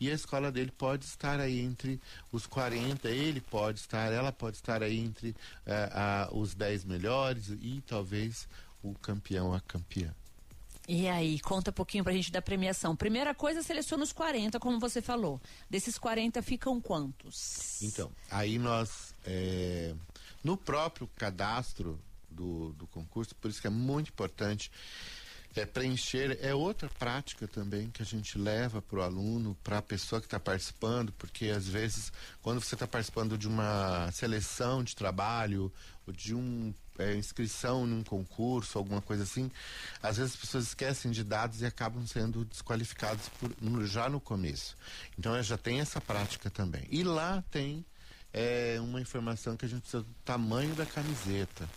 e 0.00 0.10
a 0.10 0.14
escola 0.14 0.50
dele 0.50 0.70
pode 0.70 1.04
estar 1.04 1.40
aí 1.40 1.60
entre 1.60 2.00
os 2.32 2.46
40, 2.46 3.08
ele 3.08 3.40
pode 3.40 3.80
estar, 3.80 4.12
ela 4.12 4.32
pode 4.32 4.56
estar 4.56 4.82
aí 4.82 4.98
entre 4.98 5.30
uh, 5.30 6.34
uh, 6.34 6.38
os 6.38 6.54
10 6.54 6.84
melhores 6.84 7.48
e 7.48 7.82
talvez 7.86 8.48
o 8.82 8.94
campeão, 8.94 9.52
a 9.52 9.60
campeã. 9.60 10.14
E 10.86 11.06
aí, 11.06 11.38
conta 11.40 11.70
um 11.70 11.74
pouquinho 11.74 12.02
pra 12.02 12.14
gente 12.14 12.32
da 12.32 12.40
premiação. 12.40 12.96
Primeira 12.96 13.34
coisa, 13.34 13.62
seleciona 13.62 14.02
os 14.02 14.12
40, 14.12 14.58
como 14.58 14.80
você 14.80 15.02
falou. 15.02 15.38
Desses 15.68 15.98
40 15.98 16.40
ficam 16.40 16.80
quantos? 16.80 17.82
Então, 17.82 18.10
aí 18.30 18.58
nós, 18.58 19.14
é, 19.26 19.94
no 20.42 20.56
próprio 20.56 21.06
cadastro 21.14 22.00
do, 22.30 22.72
do 22.72 22.86
concurso, 22.86 23.34
por 23.34 23.50
isso 23.50 23.60
que 23.60 23.66
é 23.66 23.70
muito 23.70 24.08
importante 24.08 24.70
é, 25.56 25.66
preencher 25.66 26.38
é 26.40 26.54
outra 26.54 26.88
prática 26.98 27.48
também 27.48 27.90
que 27.90 28.02
a 28.02 28.06
gente 28.06 28.38
leva 28.38 28.80
para 28.80 28.98
o 28.98 29.02
aluno, 29.02 29.56
para 29.62 29.78
a 29.78 29.82
pessoa 29.82 30.20
que 30.20 30.26
está 30.26 30.38
participando, 30.38 31.12
porque 31.12 31.46
às 31.46 31.66
vezes, 31.66 32.12
quando 32.42 32.60
você 32.60 32.74
está 32.74 32.86
participando 32.86 33.36
de 33.36 33.48
uma 33.48 34.10
seleção 34.12 34.84
de 34.84 34.94
trabalho, 34.94 35.72
ou 36.06 36.12
de 36.12 36.34
uma 36.34 36.74
é, 36.98 37.14
inscrição 37.14 37.86
num 37.86 38.02
concurso, 38.02 38.78
alguma 38.78 39.00
coisa 39.00 39.22
assim, 39.22 39.50
às 40.02 40.16
vezes 40.16 40.34
as 40.34 40.40
pessoas 40.40 40.64
esquecem 40.64 41.10
de 41.10 41.22
dados 41.22 41.60
e 41.60 41.66
acabam 41.66 42.06
sendo 42.06 42.44
desqualificados 42.44 43.28
por, 43.28 43.52
já 43.86 44.08
no 44.08 44.20
começo. 44.20 44.76
Então 45.18 45.40
já 45.42 45.58
tem 45.58 45.80
essa 45.80 46.00
prática 46.00 46.50
também. 46.50 46.86
E 46.90 47.02
lá 47.02 47.44
tem 47.50 47.84
é, 48.32 48.78
uma 48.80 49.00
informação 49.00 49.56
que 49.56 49.64
a 49.64 49.68
gente 49.68 49.82
precisa 49.82 50.02
do 50.02 50.14
tamanho 50.24 50.74
da 50.74 50.86
camiseta. 50.86 51.68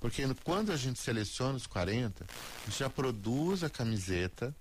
Porque 0.00 0.22
quando 0.44 0.70
a 0.72 0.76
gente 0.76 0.98
seleciona 0.98 1.56
os 1.56 1.66
40, 1.66 2.24
a 2.24 2.64
gente 2.70 2.78
já 2.78 2.88
produz 2.88 3.64
a 3.64 3.70
camiseta 3.70 4.54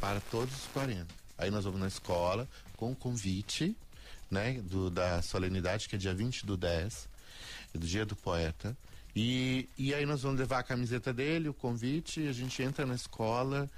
para 0.00 0.20
todos 0.20 0.54
os 0.54 0.66
40. 0.68 1.06
Aí 1.36 1.50
nós 1.50 1.64
vamos 1.64 1.80
na 1.80 1.88
escola 1.88 2.48
com 2.76 2.92
o 2.92 2.96
convite, 2.96 3.76
né, 4.30 4.60
do, 4.62 4.90
da 4.90 5.20
solenidade, 5.22 5.88
que 5.88 5.96
é 5.96 5.98
dia 5.98 6.14
20 6.14 6.46
do 6.46 6.56
10, 6.56 7.08
do 7.74 7.86
dia 7.86 8.06
do 8.06 8.16
poeta. 8.16 8.76
E, 9.14 9.68
e 9.76 9.92
aí 9.92 10.06
nós 10.06 10.22
vamos 10.22 10.38
levar 10.38 10.60
a 10.60 10.62
camiseta 10.62 11.12
dele, 11.12 11.48
o 11.48 11.54
convite, 11.54 12.26
a 12.28 12.32
gente 12.32 12.62
entra 12.62 12.86
na 12.86 12.94
escola 12.94 13.68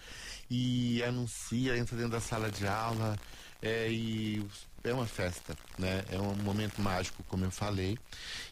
e 0.50 1.02
anuncia, 1.02 1.76
entra 1.76 1.96
dentro 1.96 2.12
da 2.12 2.20
sala 2.20 2.50
de 2.50 2.66
aula 2.66 3.18
é, 3.62 3.90
e 3.90 4.44
é 4.84 4.92
uma 4.92 5.06
festa, 5.06 5.56
né? 5.78 6.04
É 6.10 6.18
um 6.18 6.34
momento 6.34 6.82
mágico, 6.82 7.22
como 7.24 7.44
eu 7.44 7.50
falei. 7.50 7.98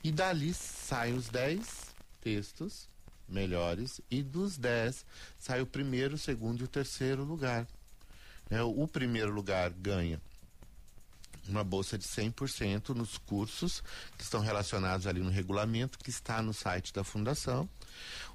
E 0.03 0.11
dali 0.11 0.55
saem 0.55 1.15
os 1.15 1.29
10 1.29 1.90
textos 2.21 2.89
melhores 3.29 4.01
e 4.11 4.23
dos 4.23 4.57
10 4.57 5.07
sai 5.39 5.61
o 5.61 5.67
primeiro, 5.67 6.15
o 6.15 6.19
segundo 6.19 6.61
e 6.61 6.65
o 6.65 6.69
terceiro 6.69 7.25
lugar. 7.25 7.67
É, 8.51 8.61
o 8.63 8.87
primeiro 8.89 9.33
lugar 9.33 9.71
ganha 9.71 10.21
uma 11.49 11.65
bolsa 11.65 11.97
de 11.97 12.05
100% 12.05 12.91
nos 12.91 13.17
cursos 13.19 13.83
que 14.17 14.25
estão 14.25 14.41
relacionados 14.41 15.07
ali 15.07 15.21
no 15.21 15.31
regulamento 15.31 15.99
que 15.99 16.11
está 16.11 16.43
no 16.43 16.53
site 16.53 16.93
da 16.93 17.05
fundação. 17.05 17.69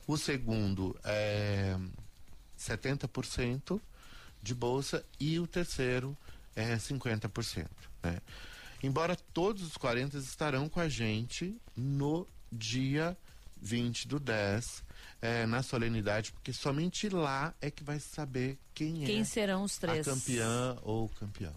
O 0.08 0.18
segundo 0.18 0.98
é 1.04 1.78
70% 2.58 3.80
de 4.42 4.56
bolsa 4.56 5.04
e 5.20 5.40
o 5.40 5.48
terceiro 5.48 6.18
é 6.56 6.76
50%. 6.78 7.68
Né? 8.04 8.22
Embora 8.82 9.16
todos 9.34 9.64
os 9.64 9.78
40 9.78 10.18
estarão 10.18 10.70
com 10.70 10.80
a 10.80 10.88
gente 10.88 11.60
no 11.76 12.28
dia 12.52 13.18
20 13.62 14.08
do 14.08 14.20
10, 14.20 14.84
é, 15.22 15.46
na 15.46 15.64
solenidade, 15.64 16.32
porque 16.32 16.54
somente 16.54 17.10
lá 17.10 17.54
é 17.62 17.72
que 17.72 17.84
vai 17.84 18.00
saber 18.00 18.58
quem, 18.74 19.04
quem 19.06 19.22
é 19.22 19.24
serão 19.24 19.64
os 19.64 19.78
três. 19.78 20.08
a 20.08 20.12
campeã 20.12 20.78
ou 20.84 21.06
o 21.06 21.10
campeão. 21.10 21.54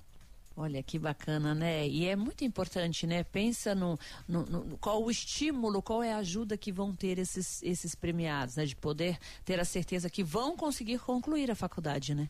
Olha 0.60 0.82
que 0.82 0.98
bacana, 0.98 1.54
né? 1.54 1.86
E 1.86 2.04
é 2.06 2.16
muito 2.16 2.42
importante, 2.42 3.06
né? 3.06 3.22
Pensa 3.22 3.76
no, 3.76 3.96
no, 4.26 4.44
no, 4.44 4.78
qual 4.78 5.04
o 5.04 5.08
estímulo, 5.08 5.80
qual 5.80 6.02
é 6.02 6.12
a 6.12 6.16
ajuda 6.16 6.56
que 6.56 6.72
vão 6.72 6.92
ter 6.92 7.16
esses, 7.16 7.62
esses 7.62 7.94
premiados, 7.94 8.56
né? 8.56 8.66
De 8.66 8.74
poder 8.74 9.16
ter 9.44 9.60
a 9.60 9.64
certeza 9.64 10.10
que 10.10 10.24
vão 10.24 10.56
conseguir 10.56 10.98
concluir 10.98 11.48
a 11.48 11.54
faculdade, 11.54 12.12
né? 12.12 12.28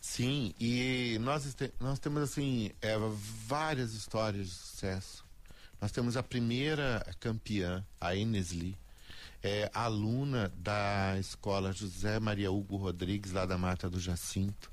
Sim, 0.00 0.54
e 0.58 1.18
nós, 1.20 1.54
nós 1.78 1.98
temos, 1.98 2.22
assim, 2.22 2.70
é, 2.80 2.96
várias 3.46 3.92
histórias 3.92 4.46
de 4.46 4.54
sucesso. 4.54 5.22
Nós 5.78 5.92
temos 5.92 6.16
a 6.16 6.22
primeira 6.22 7.06
campeã, 7.20 7.84
a 8.00 8.14
Inesli, 8.14 8.74
é 9.42 9.70
aluna 9.72 10.52
da 10.56 11.16
escola 11.18 11.72
José 11.72 12.20
Maria 12.20 12.50
Hugo 12.50 12.76
Rodrigues, 12.76 13.32
lá 13.32 13.46
da 13.46 13.56
Mata 13.56 13.88
do 13.88 13.98
Jacinto. 13.98 14.70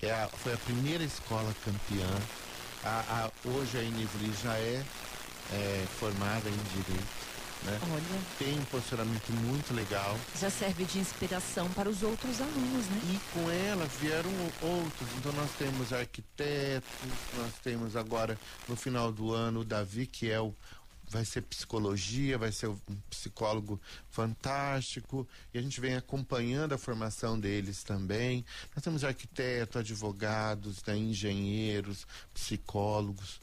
É 0.00 0.10
a, 0.12 0.28
foi 0.28 0.54
a 0.54 0.58
primeira 0.58 1.04
escola 1.04 1.54
campeã. 1.64 2.08
A, 2.84 3.24
a, 3.24 3.48
hoje 3.48 3.76
a 3.78 3.82
Inesli 3.82 4.32
já 4.42 4.54
é, 4.56 4.84
é, 5.52 5.86
formada 5.98 6.48
em 6.48 6.56
Direito. 6.82 7.28
Né? 7.64 7.78
Olha. 7.92 8.20
Tem 8.38 8.58
um 8.58 8.64
posicionamento 8.66 9.30
muito 9.32 9.74
legal. 9.74 10.16
Já 10.38 10.48
serve 10.48 10.84
de 10.84 11.00
inspiração 11.00 11.68
para 11.70 11.88
os 11.88 12.02
outros 12.02 12.40
alunos, 12.40 12.86
né? 12.86 13.00
E 13.12 13.20
com 13.32 13.50
ela 13.50 13.84
vieram 14.00 14.30
outros. 14.62 15.08
Então 15.18 15.32
nós 15.32 15.50
temos 15.58 15.92
arquitetos, 15.92 16.88
nós 17.36 17.52
temos 17.62 17.96
agora 17.96 18.38
no 18.68 18.76
final 18.76 19.10
do 19.10 19.34
ano 19.34 19.60
o 19.60 19.64
Davi, 19.64 20.06
que 20.06 20.30
é 20.30 20.40
o, 20.40 20.54
vai 21.10 21.24
ser 21.24 21.42
psicologia, 21.42 22.38
vai 22.38 22.52
ser 22.52 22.68
um 22.68 22.78
psicólogo 23.08 23.80
fantástico, 24.10 25.26
e 25.52 25.58
a 25.58 25.62
gente 25.62 25.80
vem 25.80 25.94
acompanhando 25.94 26.74
a 26.74 26.78
formação 26.78 27.38
deles 27.38 27.82
também. 27.82 28.44
Nós 28.74 28.84
temos 28.84 29.04
arquitetos, 29.04 29.76
advogados, 29.76 30.84
né, 30.84 30.96
engenheiros, 30.96 32.06
psicólogos. 32.34 33.40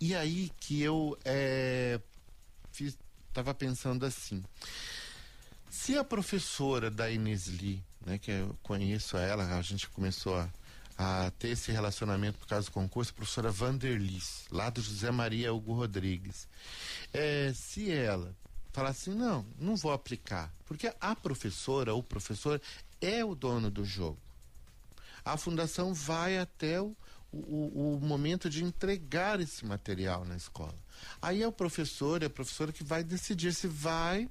E 0.00 0.14
aí 0.14 0.50
que 0.60 0.82
eu 0.82 1.18
é, 1.24 2.00
estava 3.28 3.54
pensando 3.54 4.04
assim. 4.04 4.44
Se 5.70 5.96
a 5.96 6.04
professora 6.04 6.90
da 6.90 7.10
Inês 7.10 7.48
Lee, 7.48 7.82
né, 8.04 8.18
que 8.18 8.30
eu 8.30 8.56
conheço 8.62 9.16
ela, 9.16 9.44
a 9.58 9.62
gente 9.62 9.88
começou 9.88 10.36
a, 10.36 10.48
a 10.96 11.30
ter 11.38 11.48
esse 11.48 11.72
relacionamento 11.72 12.38
por 12.38 12.46
causa 12.46 12.66
do 12.66 12.72
concurso, 12.72 13.10
a 13.10 13.14
professora 13.14 13.50
Vanderlis, 13.50 14.44
lá 14.50 14.70
do 14.70 14.80
José 14.80 15.10
Maria 15.10 15.52
Hugo 15.52 15.72
Rodrigues. 15.72 16.48
É, 17.12 17.52
se 17.54 17.90
ela 17.90 18.34
falar 18.72 18.90
assim, 18.90 19.14
não, 19.14 19.46
não 19.58 19.76
vou 19.76 19.92
aplicar, 19.92 20.52
porque 20.64 20.92
a 21.00 21.14
professora 21.14 21.94
o 21.94 22.02
professor 22.02 22.60
é 23.00 23.24
o 23.24 23.34
dono 23.34 23.70
do 23.70 23.84
jogo. 23.84 24.18
A 25.24 25.36
fundação 25.36 25.94
vai 25.94 26.38
até 26.38 26.80
o, 26.80 26.94
o, 27.32 27.96
o, 27.96 28.00
momento 28.00 28.50
de 28.50 28.62
entregar 28.62 29.40
esse 29.40 29.64
material 29.64 30.24
na 30.24 30.36
escola. 30.36 30.78
Aí 31.20 31.42
é 31.42 31.48
o 31.48 31.52
professor 31.52 32.22
e 32.22 32.26
a 32.26 32.30
professora 32.30 32.72
que 32.72 32.84
vai 32.84 33.02
decidir 33.02 33.54
se 33.54 33.66
vai 33.66 34.28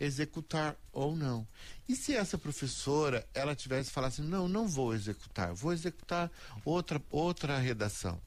executar 0.00 0.76
ou 0.92 1.16
não. 1.16 1.46
E 1.88 1.96
se 1.96 2.14
essa 2.14 2.38
professora 2.38 3.26
ela 3.34 3.54
tivesse 3.54 3.90
falado 3.90 4.12
assim, 4.12 4.22
não, 4.22 4.48
não 4.48 4.68
vou 4.68 4.94
executar, 4.94 5.54
vou 5.54 5.72
executar 5.72 6.30
outra 6.64 7.00
outra 7.10 7.58
redação. 7.58 8.20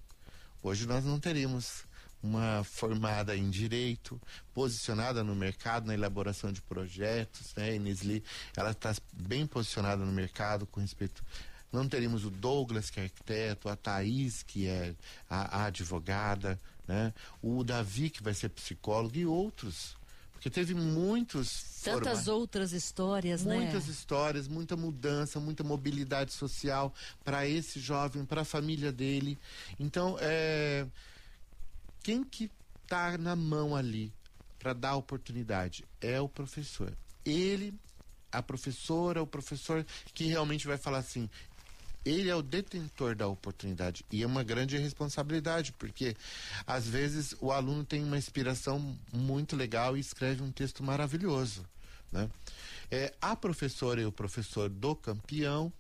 Hoje 0.64 0.86
nós 0.88 1.04
não 1.06 1.20
teríamos 1.20 1.84
uma 2.22 2.64
formada 2.64 3.36
em 3.36 3.50
direito, 3.50 4.22
posicionada 4.54 5.24
no 5.24 5.36
mercado, 5.36 5.88
na 5.88 5.94
elaboração 5.96 6.52
de 6.52 6.62
projetos, 6.62 7.56
né? 7.56 7.76
Inesli, 7.76 8.24
ela 8.56 8.72
está 8.72 8.94
bem 9.12 9.48
posicionada 9.48 10.06
no 10.06 10.12
mercado 10.12 10.68
com 10.68 10.80
respeito 10.80 11.24
não 11.72 11.88
teríamos 11.88 12.26
o 12.26 12.30
Douglas, 12.30 12.90
que 12.90 13.00
é 13.00 13.04
arquiteto, 13.04 13.70
a 13.70 13.76
Thaís, 13.76 14.44
que 14.44 14.68
é 14.68 14.94
a, 15.30 15.62
a 15.62 15.66
advogada, 15.66 16.60
né? 16.88 17.14
o 17.42 17.64
Davi, 17.64 18.10
que 18.10 18.22
vai 18.22 18.34
ser 18.34 18.50
psicólogo, 18.50 19.18
e 19.18 19.26
outros. 19.26 19.96
Porque 20.42 20.50
teve 20.50 20.74
muitos. 20.74 21.82
Tantas 21.84 22.26
forma... 22.26 22.40
outras 22.40 22.72
histórias, 22.72 23.44
muitas 23.44 23.60
né? 23.60 23.72
Muitas 23.72 23.88
histórias, 23.88 24.48
muita 24.48 24.76
mudança, 24.76 25.40
muita 25.40 25.64
mobilidade 25.64 26.34
social 26.34 26.92
para 27.24 27.48
esse 27.48 27.80
jovem, 27.80 28.26
para 28.26 28.42
a 28.42 28.46
família 28.46 28.92
dele. 28.92 29.38
Então, 29.80 30.18
é... 30.20 30.88
quem 32.02 32.24
que 32.24 32.50
está 32.82 33.20
na 33.20 33.36
mão 33.36 33.76
ali 33.76 34.12
para 34.58 34.74
dar 34.74 34.96
oportunidade 34.96 35.86
é 36.02 36.20
o 36.20 36.28
professor. 36.28 36.92
Ele 37.24 37.72
a 38.32 38.42
professora, 38.42 39.22
o 39.22 39.28
professor 39.28 39.86
que 40.12 40.24
realmente 40.26 40.66
vai 40.66 40.78
falar 40.78 41.00
assim: 41.00 41.30
ele 42.06 42.30
é 42.30 42.36
o 42.36 42.42
detentor 42.42 43.16
da 43.16 43.28
oportunidade 43.28 44.04
e 44.12 44.24
é 44.24 44.26
uma 44.26 44.44
grande 44.44 44.78
responsabilidade, 44.78 45.72
porque 45.74 46.16
às 46.66 46.88
vezes 46.88 47.36
o 47.40 47.52
aluno 47.52 47.84
tem 47.84 48.04
uma 48.04 48.18
inspiração 48.18 48.98
muito 49.14 49.56
legal 49.56 49.96
e 49.96 50.00
escreve 50.00 50.42
um 50.42 50.52
texto 50.52 50.84
maravilhoso. 50.84 51.66
Né? 52.12 52.30
É, 52.90 53.14
a 53.22 53.36
professora 53.36 54.02
e 54.02 54.06
o 54.06 54.12
professor 54.12 54.70
do 54.70 54.96
campeão 54.96 55.72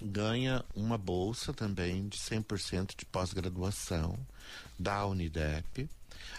ganha 0.00 0.64
uma 0.74 0.98
bolsa 0.98 1.52
também 1.52 2.08
de 2.08 2.18
100% 2.18 2.96
de 2.96 3.06
pós-graduação 3.06 4.18
da 4.78 5.06
Unidep. 5.06 5.88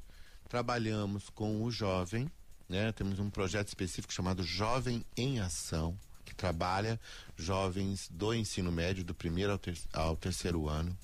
trabalhamos 0.48 1.30
com 1.30 1.64
o 1.64 1.72
jovem, 1.72 2.32
né? 2.70 2.92
Temos 2.92 3.18
um 3.18 3.30
projeto 3.30 3.70
específico 3.70 4.14
chamado 4.14 4.44
Jovem 4.44 5.04
em 5.18 5.40
Ação, 5.40 5.98
que 6.24 6.36
trabalha 6.36 7.00
jovens 7.36 8.08
do 8.12 8.34
ensino 8.36 8.72
médio, 8.72 9.04
do 9.04 9.16
primeiro 9.16 9.52
ao, 9.52 9.58
ter 9.58 9.76
ao 9.92 10.16
terceiro 10.16 10.70
ano, 10.70 10.96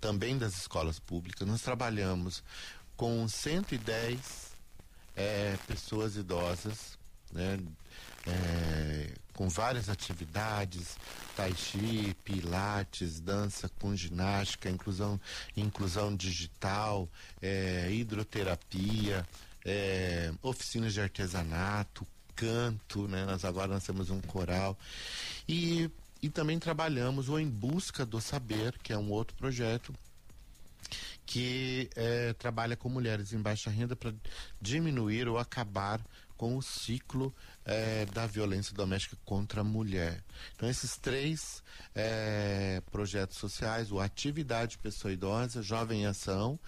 também 0.00 0.36
das 0.36 0.54
escolas 0.54 0.98
públicas. 0.98 1.46
Nós 1.46 1.62
trabalhamos 1.62 2.42
com 2.96 3.28
110 3.28 4.56
é, 5.14 5.56
pessoas 5.68 6.16
idosas, 6.16 6.98
né? 7.32 7.60
É, 8.26 9.12
com 9.34 9.48
várias 9.48 9.88
atividades, 9.88 10.96
tai 11.36 11.52
chi, 11.54 12.16
pilates, 12.24 13.20
dança 13.20 13.68
com 13.80 13.94
ginástica, 13.94 14.70
inclusão, 14.70 15.20
inclusão 15.56 16.14
digital, 16.14 17.08
é, 17.42 17.90
hidroterapia, 17.90 19.26
é, 19.64 20.32
oficinas 20.42 20.92
de 20.92 21.00
artesanato, 21.00 22.06
canto, 22.34 23.08
né? 23.08 23.24
Nós 23.24 23.44
agora 23.44 23.68
nós 23.68 23.84
temos 23.84 24.10
um 24.10 24.20
coral 24.20 24.78
e, 25.48 25.90
e 26.22 26.28
também 26.28 26.58
trabalhamos 26.58 27.28
o 27.28 27.38
Em 27.38 27.48
Busca 27.48 28.04
do 28.04 28.20
Saber, 28.20 28.78
que 28.78 28.92
é 28.92 28.98
um 28.98 29.10
outro 29.10 29.36
projeto 29.36 29.94
que 31.26 31.88
é, 31.96 32.34
trabalha 32.34 32.76
com 32.76 32.88
mulheres 32.88 33.32
em 33.32 33.40
baixa 33.40 33.70
renda 33.70 33.96
para 33.96 34.12
diminuir 34.60 35.26
ou 35.26 35.38
acabar 35.38 36.00
com 36.36 36.56
o 36.56 36.62
ciclo 36.62 37.34
é, 37.64 38.06
da 38.06 38.26
violência 38.26 38.74
doméstica 38.74 39.16
contra 39.24 39.62
a 39.62 39.64
mulher. 39.64 40.22
Então, 40.54 40.68
esses 40.68 40.96
três 40.96 41.62
é, 41.94 42.82
projetos 42.90 43.38
sociais, 43.38 43.90
o 43.90 44.00
Atividade 44.00 44.78
Pessoa 44.78 45.12
Idosa, 45.12 45.62
Jovem 45.62 46.02
em 46.02 46.06
Ação, 46.06 46.58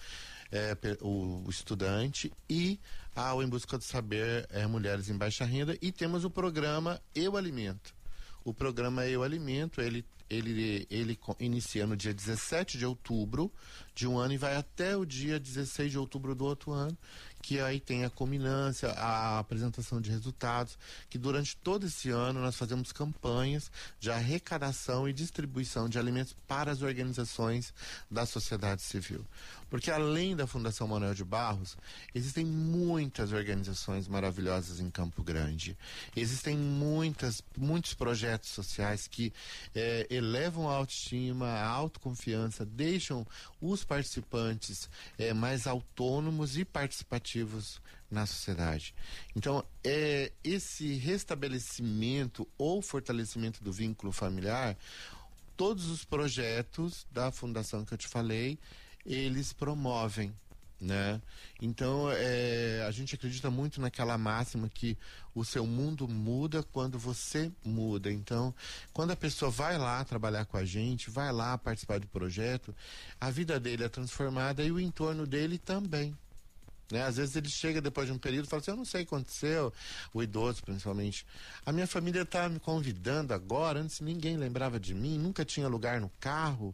é, 0.51 0.75
o, 1.01 1.45
estudante 1.49 2.31
e 2.49 2.79
a 3.15 3.33
O 3.33 3.43
Em 3.43 3.49
Busca 3.49 3.77
do 3.77 3.83
Saber 3.83 4.47
é, 4.49 4.65
Mulheres 4.65 5.09
em 5.09 5.17
Baixa 5.17 5.45
Renda 5.45 5.77
e 5.81 5.91
temos 5.91 6.23
o 6.23 6.29
programa 6.29 7.01
Eu 7.13 7.35
Alimento. 7.35 7.95
O 8.43 8.53
programa 8.53 9.05
Eu 9.05 9.23
Alimento, 9.23 9.81
ele, 9.81 10.05
ele, 10.29 10.87
ele 10.89 11.19
inicia 11.39 11.85
no 11.85 11.97
dia 11.97 12.13
17 12.13 12.77
de 12.77 12.85
outubro 12.85 13.51
de 13.93 14.07
um 14.07 14.17
ano 14.17 14.33
e 14.33 14.37
vai 14.37 14.55
até 14.55 14.95
o 14.95 15.05
dia 15.05 15.37
16 15.37 15.91
de 15.91 15.97
outubro 15.97 16.33
do 16.33 16.45
outro 16.45 16.71
ano, 16.71 16.97
que 17.41 17.59
aí 17.59 17.79
tem 17.79 18.03
a 18.03 18.09
culminância, 18.09 18.89
a 18.91 19.39
apresentação 19.39 20.01
de 20.01 20.09
resultados, 20.09 20.77
que 21.09 21.17
durante 21.17 21.55
todo 21.57 21.85
esse 21.85 22.09
ano 22.09 22.41
nós 22.41 22.55
fazemos 22.55 22.91
campanhas 22.91 23.71
de 23.99 24.09
arrecadação 24.11 25.07
e 25.07 25.13
distribuição 25.13 25.87
de 25.87 25.99
alimentos 25.99 26.35
para 26.47 26.71
as 26.71 26.81
organizações 26.81 27.73
da 28.09 28.25
sociedade 28.25 28.81
civil. 28.81 29.25
Porque 29.69 29.91
além 29.91 30.35
da 30.35 30.47
Fundação 30.47 30.87
Manuel 30.87 31.13
de 31.13 31.25
Barros, 31.25 31.77
existem 32.15 32.45
muitas 32.45 33.33
organizações 33.33 34.07
maravilhosas 34.07 34.79
em 34.79 34.89
Campo 34.89 35.21
Grande. 35.21 35.77
Existem 36.15 36.57
muitas, 36.57 37.43
muitos 37.57 37.93
projetos 37.93 38.49
sociais 38.49 39.07
que 39.07 39.33
eh, 39.75 40.07
elevam 40.09 40.69
a 40.69 40.75
autoestima, 40.75 41.47
a 41.47 41.67
autoconfiança, 41.67 42.65
deixam 42.65 43.27
os 43.59 43.83
participantes 43.83 44.89
é, 45.17 45.33
mais 45.33 45.67
autônomos 45.67 46.57
e 46.57 46.63
participativos 46.63 47.26
na 48.09 48.25
sociedade. 48.25 48.93
Então, 49.35 49.63
é, 49.83 50.31
esse 50.43 50.93
restabelecimento 50.95 52.47
ou 52.57 52.81
fortalecimento 52.81 53.63
do 53.63 53.71
vínculo 53.71 54.11
familiar, 54.11 54.77
todos 55.55 55.87
os 55.87 56.05
projetos 56.05 57.05
da 57.11 57.31
fundação 57.31 57.83
que 57.83 57.93
eu 57.93 57.97
te 57.97 58.07
falei, 58.07 58.57
eles 59.05 59.51
promovem 59.51 60.33
né? 60.79 61.19
Então, 61.61 62.09
é, 62.11 62.85
a 62.87 62.91
gente 62.91 63.15
acredita 63.15 63.49
muito 63.49 63.81
naquela 63.81 64.17
máxima 64.17 64.69
que 64.69 64.97
o 65.33 65.43
seu 65.43 65.65
mundo 65.65 66.07
muda 66.07 66.61
quando 66.71 66.99
você 66.99 67.51
muda. 67.65 68.11
Então, 68.11 68.53
quando 68.93 69.11
a 69.11 69.15
pessoa 69.15 69.49
vai 69.49 69.77
lá 69.77 70.03
trabalhar 70.03 70.45
com 70.45 70.57
a 70.57 70.65
gente, 70.65 71.09
vai 71.09 71.31
lá 71.31 71.57
participar 71.57 71.99
do 71.99 72.07
projeto, 72.07 72.75
a 73.19 73.31
vida 73.31 73.59
dele 73.59 73.83
é 73.83 73.89
transformada 73.89 74.63
e 74.63 74.71
o 74.71 74.79
entorno 74.79 75.25
dele 75.25 75.57
também. 75.57 76.15
Né? 76.91 77.03
Às 77.03 77.17
vezes 77.17 77.35
ele 77.35 77.49
chega 77.49 77.81
depois 77.81 78.07
de 78.07 78.13
um 78.13 78.17
período 78.17 78.45
e 78.45 78.49
fala 78.49 78.61
assim, 78.61 78.71
eu 78.71 78.77
não 78.77 78.85
sei 78.85 79.01
o 79.03 79.05
que 79.05 79.13
aconteceu, 79.13 79.73
o 80.13 80.23
idoso 80.23 80.63
principalmente. 80.63 81.25
A 81.65 81.71
minha 81.71 81.87
família 81.87 82.21
está 82.21 82.47
me 82.47 82.59
convidando 82.59 83.33
agora, 83.33 83.79
antes 83.79 83.99
ninguém 83.99 84.37
lembrava 84.37 84.79
de 84.79 84.93
mim, 84.93 85.17
nunca 85.17 85.43
tinha 85.43 85.67
lugar 85.67 85.99
no 85.99 86.09
carro 86.19 86.73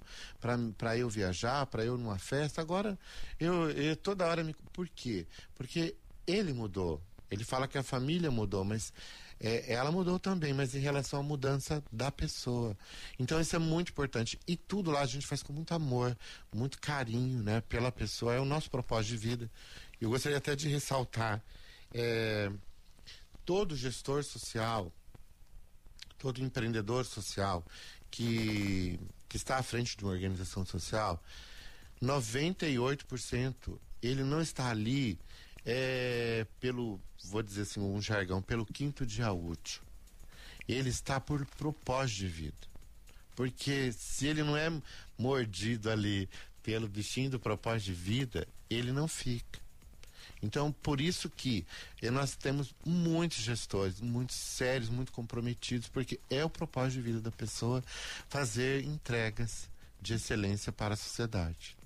para 0.78 0.98
eu 0.98 1.10
viajar, 1.10 1.66
para 1.66 1.84
eu 1.84 1.98
numa 1.98 2.20
festa. 2.20 2.62
Agora 2.62 2.98
eu, 3.40 3.70
eu 3.72 3.96
toda 3.96 4.26
hora 4.26 4.44
me. 4.44 4.56
Por 4.72 4.88
quê? 4.90 5.26
Porque 5.56 5.96
ele 6.28 6.54
mudou. 6.54 7.02
Ele 7.34 7.44
fala 7.44 7.68
que 7.68 7.78
a 7.78 7.84
família 7.84 8.30
mudou, 8.30 8.64
mas 8.64 8.94
é, 9.40 9.74
ela 9.74 9.92
mudou 9.92 10.20
também, 10.20 10.54
mas 10.54 10.76
em 10.76 10.80
relação 10.80 11.20
à 11.20 11.24
mudança 11.24 11.84
da 11.92 12.12
pessoa. 12.12 12.78
Então 13.18 13.42
isso 13.42 13.56
é 13.56 13.60
muito 13.60 13.90
importante. 13.90 14.40
E 14.48 14.56
tudo 14.56 14.92
lá 14.92 15.02
a 15.02 15.06
gente 15.06 15.26
faz 15.26 15.42
com 15.42 15.52
muito 15.52 15.74
amor, 15.74 16.16
muito 16.54 16.80
carinho, 16.80 17.42
né, 17.42 17.62
pela 17.62 17.92
pessoa. 17.92 18.36
É 18.36 18.40
o 18.40 18.46
nosso 18.46 18.70
propósito 18.70 19.12
de 19.12 19.18
vida. 19.18 19.52
Eu 20.00 20.10
gostaria 20.10 20.38
até 20.38 20.56
de 20.56 20.70
ressaltar: 20.70 21.44
é, 21.92 22.52
todo 23.44 23.76
gestor 23.76 24.24
social, 24.24 24.92
todo 26.20 26.40
empreendedor 26.42 27.04
social 27.04 27.66
que, 28.12 29.00
que 29.28 29.38
está 29.38 29.58
à 29.58 29.64
frente 29.64 29.98
de 29.98 30.04
uma 30.04 30.14
organização 30.14 30.64
social, 30.66 31.20
98% 32.02 33.80
ele 34.04 34.24
não 34.24 34.42
está 34.42 34.70
ali 34.70 35.18
é, 35.66 36.46
pelo, 36.60 37.00
vou 37.26 37.42
dizer 37.42 37.64
assim, 37.64 37.80
um 37.80 38.02
jargão, 38.02 38.42
pelo 38.42 38.66
quinto 38.66 39.06
dia 39.06 39.32
útil. 39.32 39.82
Ele 40.68 40.90
está 40.90 41.20
por 41.20 41.46
propósito 41.46 42.18
de 42.20 42.28
vida. 42.28 42.74
Porque 43.36 43.92
se 43.92 44.28
ele 44.28 44.44
não 44.44 44.56
é 44.56 44.72
mordido 45.18 45.90
ali 45.90 46.30
pelo 46.62 46.88
bichinho 46.88 47.32
do 47.32 47.40
propósito 47.40 47.86
de 47.88 47.94
vida, 47.94 48.48
ele 48.70 48.92
não 48.92 49.08
fica. 49.08 49.64
Então, 50.42 50.74
por 50.74 51.00
isso 51.00 51.30
que 51.30 51.66
nós 52.12 52.36
temos 52.36 52.76
muitos 52.86 53.38
gestores, 53.38 54.02
muito 54.02 54.34
sérios, 54.34 54.90
muito 54.90 55.12
comprometidos, 55.12 55.88
porque 55.88 56.20
é 56.30 56.44
o 56.44 56.50
propósito 56.50 56.96
de 56.96 57.02
vida 57.02 57.22
da 57.22 57.32
pessoa 57.32 57.82
fazer 58.28 58.84
entregas 58.84 59.70
de 60.02 60.16
excelência 60.16 60.72
para 60.72 60.96
a 60.96 60.98
sociedade. 60.98 61.78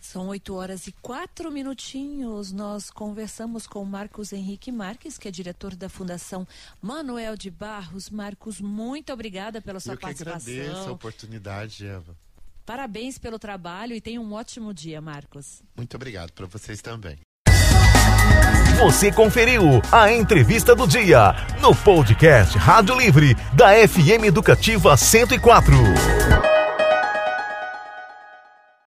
São 0.00 0.28
8 0.28 0.54
horas 0.54 0.86
e 0.86 0.92
quatro 0.92 1.50
minutinhos. 1.50 2.52
Nós 2.52 2.90
conversamos 2.90 3.66
com 3.66 3.84
Marcos 3.84 4.32
Henrique 4.32 4.72
Marques, 4.72 5.18
que 5.18 5.28
é 5.28 5.30
diretor 5.30 5.74
da 5.74 5.88
Fundação 5.88 6.46
Manuel 6.80 7.36
de 7.36 7.50
Barros. 7.50 8.10
Marcos, 8.10 8.60
muito 8.60 9.12
obrigada 9.12 9.60
pela 9.60 9.80
sua 9.80 9.94
Eu 9.94 9.98
participação. 9.98 10.52
Eu 10.52 10.56
que 10.56 10.62
agradeço 10.62 10.88
a 10.88 10.92
oportunidade, 10.92 11.86
Eva. 11.86 12.16
Parabéns 12.64 13.18
pelo 13.18 13.38
trabalho 13.38 13.94
e 13.94 14.00
tenha 14.00 14.20
um 14.20 14.32
ótimo 14.34 14.74
dia, 14.74 15.00
Marcos. 15.00 15.62
Muito 15.76 15.94
obrigado 15.94 16.32
para 16.32 16.46
vocês 16.46 16.82
também. 16.82 17.18
Você 18.78 19.10
conferiu 19.10 19.82
a 19.90 20.12
entrevista 20.12 20.76
do 20.76 20.86
dia 20.86 21.34
no 21.60 21.74
podcast 21.74 22.56
Rádio 22.56 22.96
Livre 22.96 23.34
da 23.54 23.70
FM 23.88 24.24
Educativa 24.24 24.96
104. 24.96 26.47